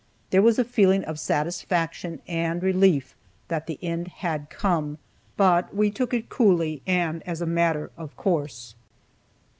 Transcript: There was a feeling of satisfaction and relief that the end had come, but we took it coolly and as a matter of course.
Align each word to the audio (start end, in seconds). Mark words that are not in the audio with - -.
There 0.31 0.41
was 0.41 0.57
a 0.57 0.63
feeling 0.63 1.03
of 1.03 1.19
satisfaction 1.19 2.21
and 2.27 2.63
relief 2.63 3.15
that 3.49 3.67
the 3.67 3.77
end 3.83 4.07
had 4.07 4.49
come, 4.49 4.97
but 5.37 5.75
we 5.75 5.91
took 5.91 6.11
it 6.11 6.27
coolly 6.27 6.81
and 6.87 7.21
as 7.27 7.39
a 7.39 7.45
matter 7.45 7.91
of 7.95 8.17
course. 8.17 8.73